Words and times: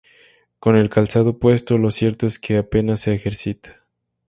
Con 0.57 0.77
el 0.77 0.89
calzado 0.89 1.37
puesto, 1.37 1.77
lo 1.77 1.91
cierto 1.91 2.25
es 2.25 2.39
que 2.39 2.57
apenas 2.57 3.01
se 3.01 3.13
ejercita. 3.13 3.77